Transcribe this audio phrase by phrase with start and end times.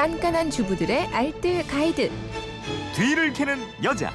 [0.00, 2.10] 깐깐한 주부들의 알뜰 가이드.
[2.96, 4.10] 뒤를 캐는 여자.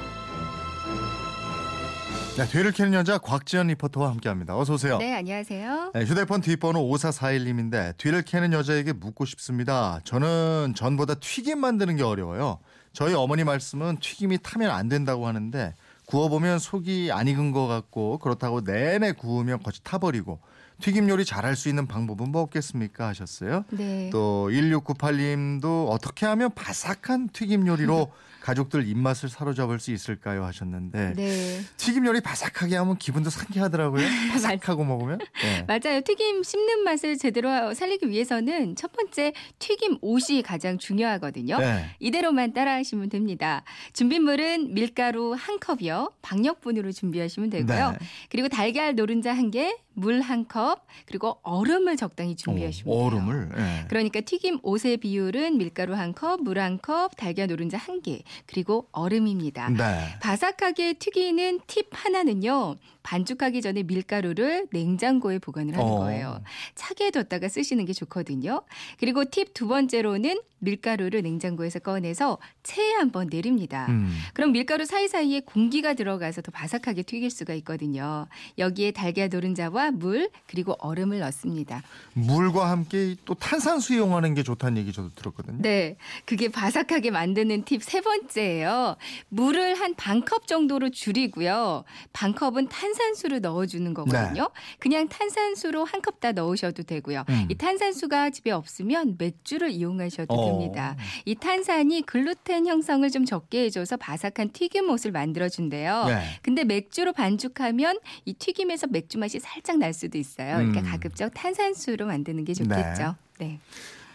[2.36, 4.58] 네, 뒤를 캐는 여자 곽지연 리포터와 함께합니다.
[4.58, 4.98] 어서 오세요.
[4.98, 5.92] 네, 안녕하세요.
[5.94, 10.00] 네, 휴대폰 뒷번호 5441님인데 뒤를 캐는 여자에게 묻고 싶습니다.
[10.02, 12.58] 저는 전보다 튀김 만드는 게 어려워요.
[12.92, 15.72] 저희 어머니 말씀은 튀김이 타면 안 된다고 하는데
[16.06, 20.40] 구워보면 속이 안 익은 것 같고 그렇다고 내내 구우면 거의 타버리고
[20.80, 23.64] 튀김 요리 잘할 수 있는 방법은 뭐 없겠습니까 하셨어요.
[23.70, 24.10] 네.
[24.12, 28.12] 또 1698님도 어떻게 하면 바삭한 튀김 요리로
[28.46, 31.60] 가족들 입맛을 사로잡을 수 있을까요 하셨는데 네.
[31.78, 34.06] 튀김 요리 바삭하게 하면 기분도 상쾌하더라고요.
[34.30, 35.18] 바삭하고 먹으면.
[35.42, 35.64] 네.
[35.66, 36.00] 맞아요.
[36.02, 41.58] 튀김 씹는 맛을 제대로 살리기 위해서는 첫 번째 튀김 옷이 가장 중요하거든요.
[41.58, 41.86] 네.
[41.98, 43.64] 이대로만 따라하시면 됩니다.
[43.94, 45.95] 준비물은 밀가루 한 컵이요.
[46.22, 47.90] 박력분으로 준비하시면 되고요.
[47.92, 47.98] 네.
[48.30, 53.06] 그리고 달걀 노른자 한 개, 물 한 컵, 그리고 얼음을 적당히 준비하시면 어, 돼요.
[53.06, 53.48] 얼음을.
[53.56, 53.84] 네.
[53.88, 58.88] 그러니까 튀김 옷의 비율은 밀가루 한 컵, 물 한 컵, 달걀 노른자 한 개, 그리고
[58.92, 59.70] 얼음입니다.
[59.70, 60.18] 네.
[60.20, 62.76] 바삭하게 튀기는 팁 하나는요.
[63.02, 65.98] 반죽하기 전에 밀가루를 냉장고에 보관을 하는 어.
[65.98, 66.42] 거예요.
[66.74, 68.62] 차게 뒀다가 쓰시는 게 좋거든요.
[68.98, 73.86] 그리고 팁 두 번째로는 밀가루를 냉장고에서 꺼내서 체에 한번 내립니다.
[73.90, 74.12] 음.
[74.34, 78.26] 그럼 밀가루 사이사이에 공기가 들어가서 더 바삭하게 튀길 수가 있거든요.
[78.58, 81.82] 여기에 달걀 노른자와 물 그리고 얼음을 넣습니다.
[82.14, 85.58] 물과 함께 또 탄산수 이용하는 게 좋다는 얘기 저도 들었거든요.
[85.62, 88.96] 네, 그게 바삭하게 만드는 팁 세 번째예요.
[89.28, 91.84] 물을 한 반 컵 정도로 줄이고요.
[92.12, 94.48] 반 컵은 탄산수를 넣어 주는 거거든요.
[94.78, 97.24] 그냥 탄산수로 한 컵 다 넣으셔도 되고요.
[97.28, 97.34] 네.
[97.34, 97.46] 음.
[97.50, 100.46] 이 탄산수가 집에 없으면 맥주를 이용하셔도 어.
[100.46, 100.96] 됩니다.
[101.24, 106.04] 이 탄산이 글루텐 형성을 좀 적게 해 줘서 바삭한 튀김옷을 만들어 준대요.
[106.06, 106.22] 네.
[106.42, 110.56] 근데 맥주로 반죽하면 이 튀김에서 맥주 맛이 살짝 날 수도 있어요.
[110.56, 110.84] 그러니까 음.
[110.86, 113.14] 가급적 탄산수로 만드는 게 좋겠죠.
[113.38, 113.60] 네.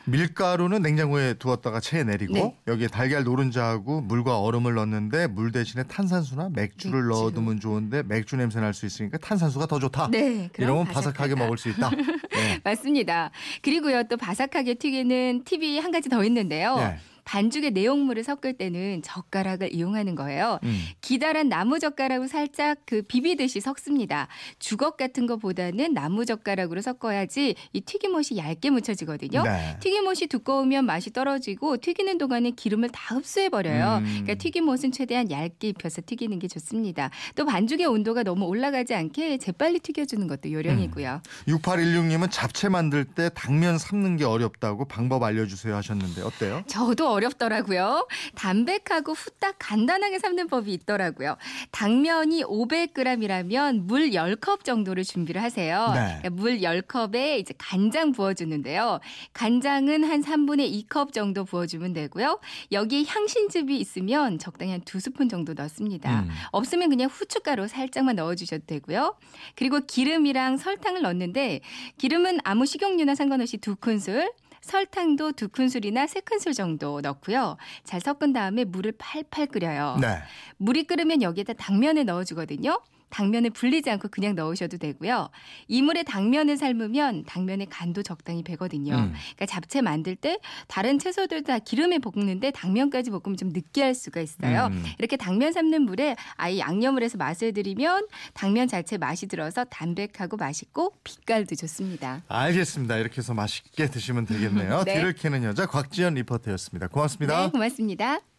[0.06, 2.58] 밀가루는 냉장고에 두었다가 체에 내리고 네.
[2.68, 7.10] 여기에 달걀 노른자하고 물과 얼음을 넣는데 물 대신에 탄산수나 맥주를 맥주.
[7.10, 10.08] 넣어두면 좋은데 맥주 냄새 날 수 있으니까 탄산수가 더 좋다.
[10.10, 11.36] 네, 이러면 바삭하게.
[11.36, 11.92] 먹을 수 있다.
[12.34, 12.60] 네.
[12.64, 13.30] 맞습니다.
[13.62, 16.78] 그리고요 또 바삭하게 튀기는 팁이 한 가지 더 있는데요.
[16.78, 16.98] 네.
[17.24, 20.60] 반죽에 내용물을 섞을 때는 젓가락을 이용하는 거예요.
[20.64, 20.80] 음.
[21.02, 24.28] 기다란 나무 젓가락으로 살짝 그 비비듯이 섞습니다.
[24.60, 29.44] 주걱 같은 거보다는 나무 젓가락으로 섞어야지 이 튀김옷이 얇게 묻혀지거든요.
[29.44, 29.78] 네.
[29.80, 33.98] 튀김옷이 두꺼우면 맛이 떨어지고 튀기는 동안에 기름을 다 흡수해 버려요.
[34.00, 34.06] 음.
[34.06, 37.10] 그러니까 튀김옷은 최대한 얇게 입혀서 튀기는 게 좋습니다.
[37.36, 41.22] 또 반죽의 온도가 너무 올라가지 않게 재빨리 튀겨주는 것도 요령이고요.
[41.48, 46.64] 6816님은 잡채 만들 때 당면 삶는 게 어렵다고 방법 알려주세요 하셨는데 어때요?
[46.68, 48.08] 저도 어렵더라고요.
[48.36, 51.38] 담백하고 후딱 간단하게 삶는 법이 있더라고요.
[51.72, 55.88] 당면이 500g이라면 물 10컵 정도를 준비를 하세요.
[55.94, 56.20] 네.
[56.22, 59.00] 그러니까 물 10컵에 이제 간장 부어주는데요.
[59.34, 62.40] 간장은 한 3분의 2컵 정도 부어주면 되고요.
[62.72, 66.22] 여기에 향신즙이 있으면 적당히 한 두 스푼 정도 넣습니다.
[66.22, 66.30] 음.
[66.52, 69.16] 없으면 그냥 후춧가루 살짝만 넣어주셔도 되고요.
[69.56, 71.62] 그리고 기름이랑 설탕을 넣는데
[71.98, 77.58] 기름은 아무 식용유나 상관없이 두 큰술, 설탕도 두 큰술이나 세 큰술 정도 넣고요.
[77.84, 79.98] 잘 섞은 다음에 물을 팔팔 끓여요.
[80.00, 80.20] 네.
[80.58, 82.80] 물이 끓으면 여기에다 당면을 넣어주거든요.
[83.12, 85.30] 당면을 불리지 않고 그냥 넣으셔도 되고요.
[85.68, 88.96] 이 물에 당면을 삶으면 당면의 간도 적당히 배거든요.
[88.96, 89.14] 음.
[89.36, 94.68] 그러니까 잡채 만들 때 다른 채소들 다 기름에 볶는데 당면까지 볶으면 좀 느끼할 수가 있어요.
[94.72, 94.84] 음.
[94.98, 100.94] 이렇게 당면 삶는 물에 아예 양념을 해서 맛을 들이면 당면 자체 맛이 들어서 담백하고 맛있고
[101.04, 102.24] 빛깔도 좋습니다.
[102.28, 102.98] 알겠습니다.
[102.98, 104.84] 이렇게 해서 맛있게 드시면 되겠네요.
[104.86, 104.96] 네.
[104.96, 106.88] 뒤를 캐는 여자 곽지연 리포터였습니다.
[106.88, 107.46] 고맙습니다.
[107.46, 108.31] 네, 고맙습니다.